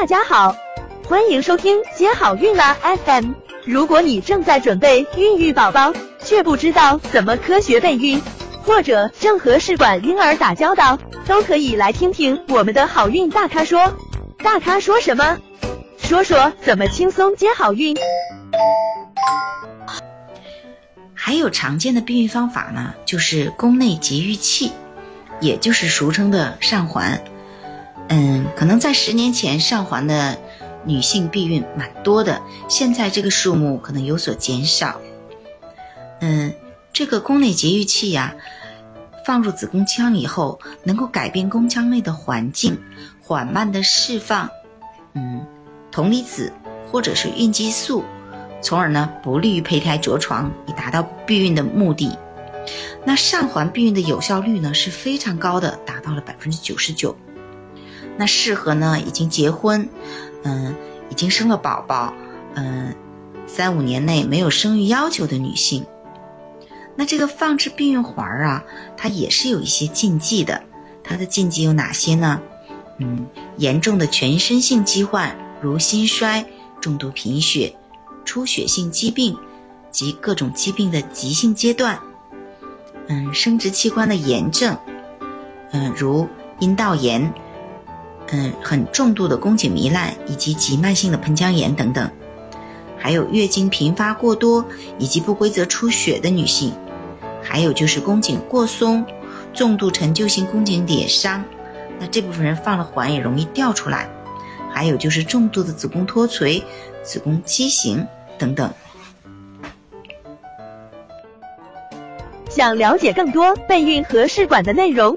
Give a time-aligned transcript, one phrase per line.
[0.00, 0.56] 大家好，
[1.08, 3.32] 欢迎收听接好运啦 FM。
[3.64, 8.22] 如果你正在准备孕育宝宝，却不知道怎么科学备孕，
[8.62, 13.92] 或者正和试管婴儿打交道，都可以来听听我们的好运大咖说。
[14.38, 15.36] 大咖说什么？
[15.98, 17.96] 说说怎么轻松接好运。
[21.12, 24.70] 还有常见的避孕方法呢，就是宫内节育器，
[25.40, 27.20] 也就是俗称的上环。
[28.08, 30.38] 嗯，可能在十年前上环的
[30.84, 35.00] 女性避孕蛮多的，现在这个数目可能有所减少。
[36.20, 36.52] 嗯，
[36.92, 38.34] 这个宫内节育器呀，
[39.26, 42.78] 放入子宫腔以后，能够改变宫腔内的环境，
[43.20, 44.48] 缓慢的释放，
[45.14, 45.46] 嗯，
[45.90, 46.52] 铜离子
[46.90, 48.02] 或者是孕激素。
[48.60, 52.18] 从而呢，不利于胚胎着床，以达到避孕的目的。
[53.04, 57.16] 那上环避孕的有效率呢是非常高的，达到了百分之九十九。
[58.18, 59.88] 那适合呢已经结婚，
[60.42, 60.74] 嗯，
[61.08, 62.12] 已经生了宝宝，
[62.54, 62.94] 嗯，
[63.46, 65.86] 三五年内没有生育要求的女性。
[66.96, 68.64] 那这个放置避孕环儿啊，
[68.96, 70.62] 它也是有一些禁忌的。
[71.04, 72.42] 它的禁忌有哪些呢？
[72.98, 76.44] 嗯，严重的全身性疾患，如心衰、
[76.80, 77.74] 重度贫血。
[78.24, 79.34] 出血性疾病
[79.90, 81.98] 及各种疾病的急性阶段，
[83.06, 84.76] 嗯，生殖器官的炎症，
[85.70, 87.32] 嗯，如阴道炎，
[88.30, 92.10] 嗯，很重度的宫颈糜烂以及急慢性的盆腔炎等等，
[92.96, 94.64] 还有月经频发过多
[94.98, 96.72] 以及不规则出血的女性，
[97.42, 99.04] 还有就是宫颈过松、
[99.54, 101.44] 重度陈旧性宫颈裂伤，
[101.98, 104.08] 那这部分人放了环也容易掉出来，
[104.72, 106.62] 还有就是重度的子宫脱垂、
[107.02, 108.06] 子宫畸形。
[108.38, 108.72] 等等。
[112.48, 115.16] 想了解更多备孕和试管的内容，